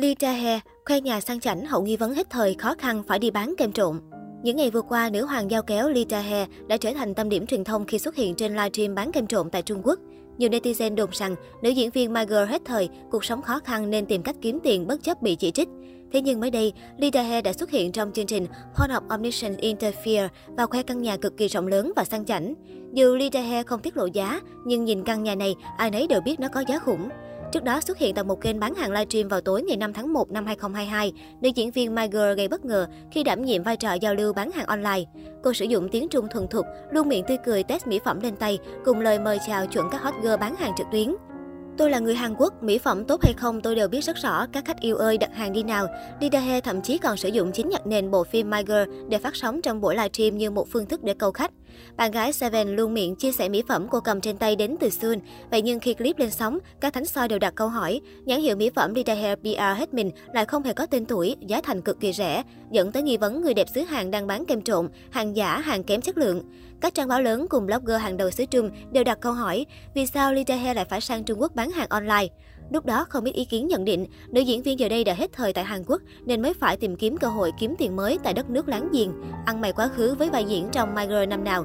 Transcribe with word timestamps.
Lee 0.00 0.14
Tae 0.14 0.60
khoe 0.84 1.00
nhà 1.00 1.20
sang 1.20 1.40
chảnh 1.40 1.66
hậu 1.66 1.82
nghi 1.82 1.96
vấn 1.96 2.14
hết 2.14 2.30
thời 2.30 2.54
khó 2.54 2.74
khăn 2.78 3.02
phải 3.08 3.18
đi 3.18 3.30
bán 3.30 3.54
kem 3.58 3.72
trộn. 3.72 4.00
Những 4.42 4.56
ngày 4.56 4.70
vừa 4.70 4.82
qua, 4.82 5.10
nữ 5.10 5.24
hoàng 5.24 5.50
giao 5.50 5.62
kéo 5.62 5.88
Lee 5.88 6.04
Tae 6.08 6.46
đã 6.66 6.76
trở 6.76 6.92
thành 6.92 7.14
tâm 7.14 7.28
điểm 7.28 7.46
truyền 7.46 7.64
thông 7.64 7.86
khi 7.86 7.98
xuất 7.98 8.14
hiện 8.14 8.34
trên 8.34 8.52
livestream 8.52 8.94
bán 8.94 9.12
kem 9.12 9.26
trộn 9.26 9.50
tại 9.50 9.62
Trung 9.62 9.80
Quốc. 9.84 9.98
Nhiều 10.38 10.50
netizen 10.50 10.94
đồn 10.94 11.10
rằng 11.12 11.34
nữ 11.62 11.70
diễn 11.70 11.90
viên 11.90 12.12
My 12.12 12.24
Girl 12.28 12.44
hết 12.48 12.62
thời, 12.64 12.88
cuộc 13.10 13.24
sống 13.24 13.42
khó 13.42 13.60
khăn 13.64 13.90
nên 13.90 14.06
tìm 14.06 14.22
cách 14.22 14.36
kiếm 14.40 14.58
tiền 14.62 14.86
bất 14.86 15.02
chấp 15.02 15.22
bị 15.22 15.34
chỉ 15.34 15.50
trích. 15.50 15.68
Thế 16.12 16.20
nhưng 16.20 16.40
mới 16.40 16.50
đây, 16.50 16.72
Lee 16.98 17.10
Dae 17.14 17.42
đã 17.42 17.52
xuất 17.52 17.70
hiện 17.70 17.92
trong 17.92 18.12
chương 18.12 18.26
trình 18.26 18.46
Horn 18.74 18.90
of 18.90 19.08
Omniscient 19.08 19.60
Interfere 19.60 20.28
và 20.46 20.66
khoe 20.66 20.82
căn 20.82 21.02
nhà 21.02 21.16
cực 21.16 21.36
kỳ 21.36 21.48
rộng 21.48 21.66
lớn 21.66 21.92
và 21.96 22.04
sang 22.04 22.24
chảnh. 22.24 22.54
Dù 22.92 23.16
Lee 23.16 23.28
Dae 23.32 23.62
không 23.62 23.80
tiết 23.80 23.96
lộ 23.96 24.06
giá, 24.06 24.40
nhưng 24.66 24.84
nhìn 24.84 25.04
căn 25.04 25.22
nhà 25.22 25.34
này, 25.34 25.54
ai 25.76 25.90
nấy 25.90 26.06
đều 26.06 26.20
biết 26.20 26.40
nó 26.40 26.48
có 26.48 26.64
giá 26.68 26.78
khủng. 26.78 27.08
Trước 27.52 27.64
đó 27.64 27.80
xuất 27.80 27.98
hiện 27.98 28.14
tại 28.14 28.24
một 28.24 28.40
kênh 28.40 28.60
bán 28.60 28.74
hàng 28.74 28.90
livestream 28.90 29.28
vào 29.28 29.40
tối 29.40 29.62
ngày 29.62 29.76
5 29.76 29.92
tháng 29.92 30.12
1 30.12 30.30
năm 30.30 30.46
2022, 30.46 31.12
nữ 31.40 31.50
diễn 31.54 31.70
viên 31.70 31.94
My 31.94 32.06
Girl 32.12 32.34
gây 32.36 32.48
bất 32.48 32.64
ngờ 32.64 32.86
khi 33.12 33.22
đảm 33.22 33.44
nhiệm 33.44 33.62
vai 33.62 33.76
trò 33.76 33.92
giao 33.92 34.14
lưu 34.14 34.32
bán 34.32 34.50
hàng 34.50 34.66
online. 34.66 35.04
Cô 35.42 35.52
sử 35.52 35.64
dụng 35.64 35.88
tiếng 35.88 36.08
Trung 36.08 36.26
thuần 36.30 36.48
thục, 36.48 36.66
luôn 36.90 37.08
miệng 37.08 37.24
tươi 37.28 37.36
cười 37.44 37.62
test 37.62 37.86
mỹ 37.86 38.00
phẩm 38.04 38.20
lên 38.20 38.36
tay, 38.36 38.58
cùng 38.84 39.00
lời 39.00 39.18
mời 39.18 39.38
chào 39.46 39.66
chuẩn 39.66 39.90
các 39.90 40.02
hot 40.02 40.14
girl 40.22 40.36
bán 40.40 40.56
hàng 40.56 40.72
trực 40.78 40.86
tuyến. 40.92 41.14
Tôi 41.78 41.90
là 41.90 41.98
người 41.98 42.14
Hàn 42.14 42.34
Quốc, 42.38 42.62
mỹ 42.62 42.78
phẩm 42.78 43.04
tốt 43.04 43.20
hay 43.22 43.32
không 43.36 43.60
tôi 43.60 43.74
đều 43.74 43.88
biết 43.88 44.04
rất 44.04 44.16
rõ, 44.16 44.46
các 44.52 44.64
khách 44.64 44.80
yêu 44.80 44.96
ơi 44.96 45.18
đặt 45.18 45.34
hàng 45.34 45.52
đi 45.52 45.62
nào. 45.62 45.86
Lee 46.20 46.30
Dae 46.32 46.60
thậm 46.60 46.82
chí 46.82 46.98
còn 46.98 47.16
sử 47.16 47.28
dụng 47.28 47.52
chính 47.52 47.68
nhạc 47.68 47.86
nền 47.86 48.10
bộ 48.10 48.24
phim 48.24 48.50
My 48.50 48.62
Girl 48.66 49.08
để 49.08 49.18
phát 49.18 49.36
sóng 49.36 49.62
trong 49.62 49.80
buổi 49.80 49.94
livestream 49.94 50.38
như 50.38 50.50
một 50.50 50.68
phương 50.72 50.86
thức 50.86 51.04
để 51.04 51.14
câu 51.14 51.32
khách. 51.32 51.50
Bạn 51.96 52.10
gái 52.10 52.32
Seven 52.32 52.76
luôn 52.76 52.94
miệng 52.94 53.16
chia 53.16 53.32
sẻ 53.32 53.48
mỹ 53.48 53.62
phẩm 53.68 53.86
cô 53.90 54.00
cầm 54.00 54.20
trên 54.20 54.36
tay 54.36 54.56
đến 54.56 54.76
từ 54.80 54.90
Sun. 54.90 55.18
Vậy 55.50 55.62
nhưng 55.62 55.80
khi 55.80 55.94
clip 55.94 56.18
lên 56.18 56.30
sóng, 56.30 56.58
các 56.80 56.92
thánh 56.92 57.04
soi 57.04 57.28
đều 57.28 57.38
đặt 57.38 57.54
câu 57.54 57.68
hỏi, 57.68 58.00
nhãn 58.24 58.40
hiệu 58.40 58.56
mỹ 58.56 58.70
phẩm 58.70 58.94
Lee 58.94 59.16
Hair 59.16 59.38
PR 59.38 59.78
hết 59.78 59.94
mình 59.94 60.10
lại 60.34 60.44
không 60.44 60.62
hề 60.62 60.72
có 60.72 60.86
tên 60.86 61.06
tuổi, 61.06 61.36
giá 61.46 61.60
thành 61.60 61.82
cực 61.82 62.00
kỳ 62.00 62.12
rẻ, 62.12 62.42
dẫn 62.70 62.92
tới 62.92 63.02
nghi 63.02 63.16
vấn 63.16 63.42
người 63.42 63.54
đẹp 63.54 63.66
xứ 63.74 63.80
Hàn 63.80 64.10
đang 64.10 64.26
bán 64.26 64.44
kem 64.44 64.62
trộn, 64.62 64.88
hàng 65.10 65.36
giả, 65.36 65.58
hàng 65.58 65.84
kém 65.84 66.00
chất 66.00 66.18
lượng. 66.18 66.42
Các 66.80 66.94
trang 66.94 67.08
báo 67.08 67.22
lớn 67.22 67.46
cùng 67.48 67.66
blogger 67.66 68.00
hàng 68.00 68.16
đầu 68.16 68.30
xứ 68.30 68.44
Trung 68.46 68.70
đều 68.92 69.04
đặt 69.04 69.18
câu 69.20 69.32
hỏi 69.32 69.66
vì 69.94 70.06
sao 70.06 70.32
Lee 70.32 70.44
Hair 70.56 70.76
lại 70.76 70.84
phải 70.84 71.00
sang 71.00 71.24
Trung 71.24 71.40
Quốc 71.40 71.54
bán 71.54 71.70
hàng 71.70 71.88
online. 71.88 72.26
Lúc 72.70 72.86
đó 72.86 73.06
không 73.08 73.24
ít 73.24 73.32
ý 73.32 73.44
kiến 73.44 73.66
nhận 73.66 73.84
định, 73.84 74.06
nữ 74.28 74.40
diễn 74.40 74.62
viên 74.62 74.78
giờ 74.78 74.88
đây 74.88 75.04
đã 75.04 75.14
hết 75.14 75.32
thời 75.32 75.52
tại 75.52 75.64
Hàn 75.64 75.84
Quốc 75.86 76.02
nên 76.24 76.42
mới 76.42 76.54
phải 76.54 76.76
tìm 76.76 76.96
kiếm 76.96 77.16
cơ 77.16 77.28
hội 77.28 77.52
kiếm 77.58 77.74
tiền 77.78 77.96
mới 77.96 78.18
tại 78.22 78.34
đất 78.34 78.50
nước 78.50 78.68
láng 78.68 78.88
giềng, 78.92 79.12
ăn 79.46 79.60
mày 79.60 79.72
quá 79.72 79.88
khứ 79.88 80.14
với 80.14 80.30
vai 80.30 80.44
diễn 80.44 80.68
trong 80.72 80.94
My 80.94 81.06
Girl 81.06 81.26
năm 81.28 81.44
nào. 81.44 81.64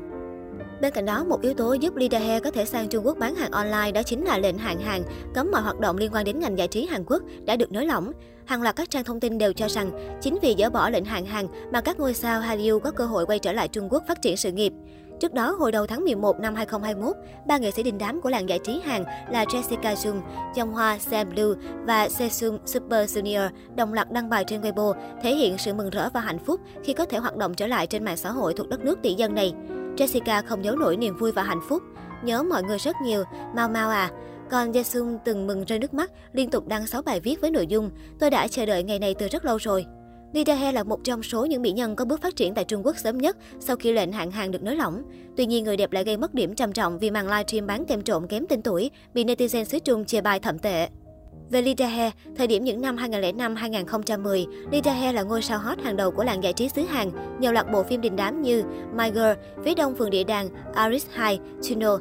Bên 0.81 0.93
cạnh 0.93 1.05
đó, 1.05 1.23
một 1.23 1.41
yếu 1.41 1.53
tố 1.53 1.73
giúp 1.73 1.95
Lee 1.95 2.09
Dae 2.11 2.39
có 2.39 2.51
thể 2.51 2.65
sang 2.65 2.89
Trung 2.89 3.05
Quốc 3.05 3.17
bán 3.17 3.35
hàng 3.35 3.51
online 3.51 3.91
đó 3.91 4.03
chính 4.03 4.23
là 4.25 4.37
lệnh 4.37 4.57
hạn 4.57 4.79
hàng, 4.79 5.03
cấm 5.33 5.51
mọi 5.51 5.61
hoạt 5.61 5.79
động 5.79 5.97
liên 5.97 6.11
quan 6.13 6.25
đến 6.25 6.39
ngành 6.39 6.57
giải 6.57 6.67
trí 6.67 6.85
Hàn 6.85 7.03
Quốc 7.07 7.21
đã 7.45 7.55
được 7.55 7.71
nới 7.71 7.85
lỏng. 7.85 8.11
Hàng 8.45 8.61
loạt 8.61 8.75
các 8.75 8.89
trang 8.89 9.03
thông 9.03 9.19
tin 9.19 9.37
đều 9.37 9.53
cho 9.53 9.67
rằng 9.67 10.19
chính 10.21 10.37
vì 10.41 10.55
dỡ 10.57 10.69
bỏ 10.69 10.89
lệnh 10.89 11.05
hạn 11.05 11.25
hàng 11.25 11.47
mà 11.71 11.81
các 11.81 11.99
ngôi 11.99 12.13
sao 12.13 12.41
Hallyu 12.41 12.79
có 12.79 12.91
cơ 12.91 13.05
hội 13.05 13.25
quay 13.25 13.39
trở 13.39 13.53
lại 13.53 13.67
Trung 13.67 13.87
Quốc 13.89 14.03
phát 14.07 14.21
triển 14.21 14.37
sự 14.37 14.51
nghiệp. 14.51 14.73
Trước 15.23 15.33
đó, 15.33 15.55
hồi 15.59 15.71
đầu 15.71 15.85
tháng 15.85 16.03
11 16.03 16.39
năm 16.39 16.55
2021, 16.55 17.15
ba 17.47 17.57
nghệ 17.57 17.71
sĩ 17.71 17.83
đình 17.83 17.97
đám 17.97 18.21
của 18.21 18.29
làng 18.29 18.49
giải 18.49 18.59
trí 18.59 18.79
Hàn 18.83 19.03
là 19.29 19.43
Jessica 19.43 19.93
Jung, 19.93 20.21
Jong 20.55 20.71
Hoa, 20.71 20.97
Sam 20.99 21.29
Blue 21.29 21.53
và 21.85 22.09
Sesung 22.09 22.59
Super 22.65 23.17
Junior 23.17 23.49
đồng 23.75 23.93
loạt 23.93 24.11
đăng 24.11 24.29
bài 24.29 24.43
trên 24.47 24.61
Weibo 24.61 24.93
thể 25.21 25.35
hiện 25.35 25.57
sự 25.57 25.73
mừng 25.73 25.89
rỡ 25.89 26.09
và 26.13 26.19
hạnh 26.19 26.39
phúc 26.45 26.61
khi 26.83 26.93
có 26.93 27.05
thể 27.05 27.17
hoạt 27.17 27.37
động 27.37 27.53
trở 27.53 27.67
lại 27.67 27.87
trên 27.87 28.05
mạng 28.05 28.17
xã 28.17 28.31
hội 28.31 28.53
thuộc 28.53 28.69
đất 28.69 28.79
nước 28.79 28.99
tỷ 29.01 29.13
dân 29.13 29.35
này. 29.35 29.53
Jessica 29.97 30.43
không 30.45 30.63
giấu 30.63 30.75
nổi 30.75 30.97
niềm 30.97 31.17
vui 31.17 31.31
và 31.31 31.43
hạnh 31.43 31.61
phúc. 31.69 31.83
Nhớ 32.23 32.43
mọi 32.43 32.63
người 32.63 32.77
rất 32.77 32.95
nhiều, 33.03 33.23
mau 33.55 33.69
mau 33.69 33.89
à. 33.89 34.11
Còn 34.49 34.71
Jesung 34.71 35.17
từng 35.25 35.47
mừng 35.47 35.65
rơi 35.65 35.79
nước 35.79 35.93
mắt, 35.93 36.11
liên 36.33 36.49
tục 36.49 36.67
đăng 36.67 36.87
6 36.87 37.01
bài 37.01 37.19
viết 37.19 37.41
với 37.41 37.51
nội 37.51 37.67
dung 37.67 37.89
Tôi 38.19 38.29
đã 38.29 38.47
chờ 38.47 38.65
đợi 38.65 38.83
ngày 38.83 38.99
này 38.99 39.15
từ 39.19 39.27
rất 39.27 39.45
lâu 39.45 39.57
rồi. 39.57 39.85
Lee 40.33 40.43
Dae 40.47 40.71
là 40.71 40.83
một 40.83 41.03
trong 41.03 41.23
số 41.23 41.45
những 41.45 41.61
mỹ 41.61 41.71
nhân 41.71 41.95
có 41.95 42.05
bước 42.05 42.21
phát 42.21 42.35
triển 42.35 42.53
tại 42.53 42.65
Trung 42.65 42.85
Quốc 42.85 42.97
sớm 42.97 43.17
nhất 43.17 43.37
sau 43.59 43.75
khi 43.75 43.91
lệnh 43.91 44.11
hạn 44.11 44.31
hàng 44.31 44.51
được 44.51 44.63
nới 44.63 44.75
lỏng. 44.75 45.03
Tuy 45.37 45.45
nhiên, 45.45 45.63
người 45.63 45.77
đẹp 45.77 45.91
lại 45.91 46.03
gây 46.03 46.17
mất 46.17 46.33
điểm 46.33 46.55
trầm 46.55 46.73
trọng 46.73 46.99
vì 46.99 47.11
màn 47.11 47.27
livestream 47.27 47.67
bán 47.67 47.85
kem 47.85 48.03
trộn 48.03 48.27
kém 48.27 48.45
tên 48.49 48.61
tuổi, 48.61 48.91
bị 49.13 49.23
netizen 49.23 49.63
xứ 49.63 49.79
Trung 49.79 50.05
chê 50.05 50.21
bai 50.21 50.39
thậm 50.39 50.59
tệ. 50.59 50.87
Về 51.49 51.61
Lee 51.61 51.73
Dae, 51.77 52.11
thời 52.35 52.47
điểm 52.47 52.63
những 52.63 52.81
năm 52.81 52.95
2005-2010, 52.95 54.45
Lee 54.71 54.81
Dae 54.85 55.13
là 55.13 55.23
ngôi 55.23 55.41
sao 55.41 55.59
hot 55.59 55.79
hàng 55.79 55.97
đầu 55.97 56.11
của 56.11 56.23
làng 56.23 56.43
giải 56.43 56.53
trí 56.53 56.69
xứ 56.69 56.81
Hàn, 56.81 57.09
nhờ 57.39 57.51
loạt 57.51 57.71
bộ 57.71 57.83
phim 57.83 58.01
đình 58.01 58.15
đám 58.15 58.41
như 58.41 58.63
My 58.95 59.09
Girl, 59.11 59.63
Phía 59.65 59.75
đông 59.75 59.95
phường 59.95 60.09
địa 60.09 60.23
đàng, 60.23 60.49
Aris 60.73 61.07
High, 61.09 61.41
Chuno, 61.61 61.97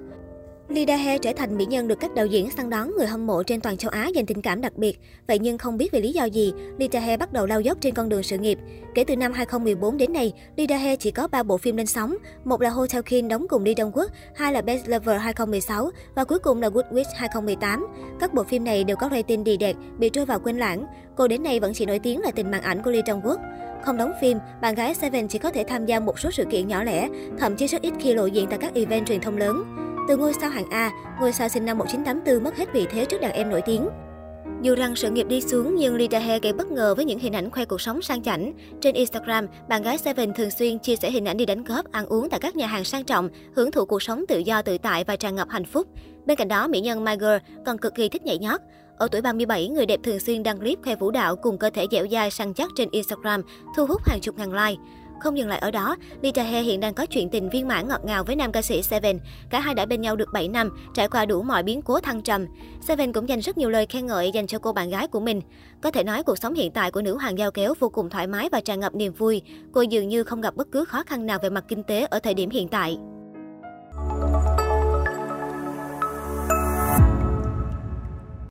Lee 0.69 0.87
Dae 0.87 1.19
trở 1.19 1.33
thành 1.37 1.57
mỹ 1.59 1.67
nhân 1.67 1.89
được 1.89 2.01
các 2.01 2.15
đạo 2.15 2.27
diễn 2.27 2.51
săn 2.51 2.71
đón 2.71 2.91
người 2.97 3.07
hâm 3.07 3.27
mộ 3.27 3.43
trên 3.43 3.61
toàn 3.61 3.77
châu 3.77 3.91
Á 3.91 4.09
dành 4.15 4.27
tình 4.27 4.43
cảm 4.43 4.61
đặc 4.61 4.77
biệt. 4.77 4.99
Vậy 5.27 5.39
nhưng 5.39 5.59
không 5.59 5.77
biết 5.77 5.93
vì 5.93 6.01
lý 6.03 6.13
do 6.13 6.25
gì, 6.25 6.53
Lee 6.79 6.89
Dae 6.93 7.17
bắt 7.17 7.33
đầu 7.33 7.47
lao 7.47 7.61
dốc 7.61 7.79
trên 7.81 7.95
con 7.95 8.09
đường 8.09 8.23
sự 8.23 8.39
nghiệp. 8.39 8.59
Kể 8.95 9.05
từ 9.05 9.17
năm 9.17 9.33
2014 9.33 9.97
đến 9.97 10.13
nay, 10.13 10.33
Lee 10.57 10.67
Dae 10.67 10.97
chỉ 10.97 11.11
có 11.11 11.29
3 11.29 11.43
bộ 11.43 11.59
phim 11.59 11.77
lên 11.77 11.87
sóng. 11.87 12.17
Một 12.45 12.61
là 12.61 12.71
Hotel 12.71 13.03
King 13.03 13.29
đóng 13.29 13.49
cùng 13.49 13.65
Lee 13.65 13.75
Dong 13.79 13.93
Wook, 13.93 14.09
hai 14.35 14.53
là 14.53 14.63
Best 14.63 14.89
Lover 14.89 15.21
2016 15.21 15.91
và 16.15 16.25
cuối 16.25 16.39
cùng 16.39 16.63
là 16.63 16.69
Good 16.69 16.87
Witch 16.87 17.13
2018. 17.15 17.87
Các 18.21 18.35
bộ 18.35 18.45
phim 18.45 18.65
này 18.65 18.85
đều 18.85 18.97
có 18.97 19.09
rating 19.13 19.45
đi 19.45 19.57
đẹp, 19.57 19.77
bị 19.99 20.09
trôi 20.09 20.27
vào 20.27 20.39
quên 20.39 20.59
lãng. 20.59 20.87
Cô 21.17 21.29
đến 21.29 21.43
nay 21.43 21.61
vẫn 21.61 21.75
chỉ 21.75 21.87
nổi 21.87 21.99
tiếng 21.99 22.21
là 22.21 22.31
tình 22.31 22.51
màn 22.51 22.63
ảnh 22.63 22.83
của 22.83 22.91
Lee 22.91 23.03
Dong 23.07 23.23
Wook. 23.23 23.39
Không 23.85 23.97
đóng 23.97 24.13
phim, 24.21 24.39
bạn 24.61 24.75
gái 24.75 24.95
Seven 24.95 25.29
chỉ 25.29 25.39
có 25.39 25.51
thể 25.51 25.65
tham 25.65 25.87
gia 25.87 26.01
một 26.01 26.19
số 26.19 26.31
sự 26.31 26.45
kiện 26.51 26.69
nhỏ 26.69 26.85
lẻ, 26.85 27.09
thậm 27.39 27.57
chí 27.57 27.67
rất 27.67 27.83
ít 27.83 27.93
khi 28.01 28.15
lộ 28.15 28.27
diện 28.27 28.47
tại 28.51 28.59
các 28.59 28.75
event 28.75 29.07
truyền 29.07 29.21
thông 29.21 29.37
lớn. 29.37 29.65
Từ 30.09 30.17
ngôi 30.17 30.33
sao 30.41 30.51
hạng 30.51 30.71
A, 30.71 30.91
ngôi 31.21 31.33
sao 31.33 31.49
sinh 31.49 31.65
năm 31.65 31.79
1984 31.79 32.45
mất 32.45 32.57
hết 32.57 32.73
vị 32.73 32.87
thế 32.91 33.05
trước 33.05 33.21
đàn 33.21 33.33
em 33.33 33.51
nổi 33.51 33.63
tiếng. 33.67 33.89
Dù 34.63 34.75
rằng 34.75 34.97
sự 34.97 35.11
nghiệp 35.11 35.27
đi 35.29 35.41
xuống 35.41 35.77
nhưng 35.77 35.97
Lee 35.97 36.09
Dae 36.11 36.39
gây 36.39 36.53
bất 36.53 36.71
ngờ 36.71 36.95
với 36.95 37.05
những 37.05 37.19
hình 37.19 37.33
ảnh 37.33 37.51
khoe 37.51 37.65
cuộc 37.65 37.81
sống 37.81 38.03
sang 38.03 38.23
chảnh. 38.23 38.53
Trên 38.81 38.95
Instagram, 38.95 39.47
bạn 39.69 39.83
gái 39.83 39.99
Seven 39.99 40.35
thường 40.35 40.51
xuyên 40.51 40.79
chia 40.79 40.97
sẻ 40.97 41.11
hình 41.11 41.25
ảnh 41.25 41.37
đi 41.37 41.47
đánh 41.47 41.65
góp, 41.65 41.93
ăn 41.93 42.07
uống 42.07 42.29
tại 42.31 42.41
các 42.41 42.57
nhà 42.57 42.67
hàng 42.67 42.85
sang 42.85 43.05
trọng, 43.05 43.29
hưởng 43.57 43.71
thụ 43.71 43.85
cuộc 43.85 44.03
sống 44.03 44.25
tự 44.29 44.39
do 44.39 44.63
tự 44.63 44.79
tại 44.79 45.05
và 45.05 45.17
tràn 45.17 45.35
ngập 45.35 45.49
hạnh 45.51 45.65
phúc. 45.65 45.87
Bên 46.27 46.37
cạnh 46.37 46.49
đó, 46.49 46.69
mỹ 46.69 46.81
nhân 46.81 47.05
My 47.05 47.13
Girl 47.21 47.63
còn 47.67 47.79
cực 47.79 47.95
kỳ 47.95 48.09
thích 48.09 48.25
nhảy 48.25 48.39
nhót. 48.39 48.61
Ở 48.97 49.09
tuổi 49.13 49.21
37, 49.21 49.69
người 49.69 49.87
đẹp 49.87 50.01
thường 50.03 50.21
xuyên 50.21 50.43
đăng 50.43 50.59
clip 50.59 50.79
khoe 50.85 50.97
vũ 50.97 51.11
đạo 51.11 51.37
cùng 51.37 51.59
cơ 51.59 51.71
thể 51.71 51.87
dẻo 51.91 52.07
dai 52.11 52.31
săn 52.31 52.55
chắc 52.55 52.71
trên 52.77 52.89
Instagram, 52.91 53.43
thu 53.77 53.87
hút 53.87 54.03
hàng 54.05 54.21
chục 54.21 54.39
ngàn 54.39 54.53
like. 54.53 54.83
Không 55.23 55.39
dừng 55.39 55.49
lại 55.49 55.59
ở 55.59 55.71
đó, 55.71 55.97
Lee 56.23 56.33
Tae 56.33 56.63
hiện 56.63 56.81
đang 56.81 56.95
có 56.95 57.07
chuyện 57.07 57.29
tình 57.31 57.51
viên 57.51 57.69
mãn 57.69 57.89
ngọt 57.89 58.05
ngào 58.05 58.25
với 58.25 58.37
nam 58.37 58.53
ca 58.53 58.63
sĩ 58.63 58.83
Seven. 58.83 59.19
Cả 59.51 59.61
hai 59.61 59.75
đã 59.75 59.87
bên 59.87 60.01
nhau 60.01 60.17
được 60.17 60.29
7 60.33 60.49
năm, 60.49 60.71
trải 60.95 61.09
qua 61.09 61.27
đủ 61.27 61.43
mọi 61.43 61.63
biến 61.63 61.83
cố 61.83 62.01
thăng 62.01 62.23
trầm. 62.23 62.47
Seven 62.81 63.13
cũng 63.13 63.29
dành 63.29 63.41
rất 63.41 63.59
nhiều 63.59 63.71
lời 63.71 63.87
khen 63.87 64.07
ngợi 64.07 64.31
dành 64.31 64.47
cho 64.47 64.59
cô 64.59 64.73
bạn 64.73 64.91
gái 64.91 65.09
của 65.09 65.21
mình. 65.21 65.41
Có 65.83 65.91
thể 65.91 66.05
nói 66.05 66.23
cuộc 66.23 66.39
sống 66.39 66.55
hiện 66.55 66.73
tại 66.73 66.91
của 66.91 67.03
nữ 67.03 67.19
hoàng 67.19 67.39
giao 67.39 67.51
kéo 67.51 67.75
vô 67.81 67.89
cùng 67.89 68.11
thoải 68.11 68.27
mái 68.27 68.49
và 68.53 68.61
tràn 68.61 68.81
ngập 68.81 68.95
niềm 68.95 69.13
vui. 69.13 69.43
Cô 69.73 69.83
dường 69.83 70.09
như 70.09 70.25
không 70.25 70.41
gặp 70.41 70.57
bất 70.57 70.69
cứ 70.73 70.85
khó 70.85 71.03
khăn 71.07 71.27
nào 71.27 71.39
về 71.43 71.51
mặt 71.51 71.65
kinh 71.69 71.83
tế 71.83 72.07
ở 72.11 72.19
thời 72.19 72.35
điểm 72.35 72.51
hiện 72.51 72.69
tại. 72.69 72.99